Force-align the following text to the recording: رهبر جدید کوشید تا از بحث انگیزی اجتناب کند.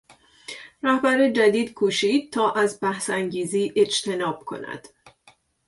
رهبر 0.83 1.29
جدید 1.29 1.73
کوشید 1.73 2.33
تا 2.33 2.51
از 2.51 2.79
بحث 2.83 3.09
انگیزی 3.09 3.73
اجتناب 3.75 4.43
کند. 4.45 4.87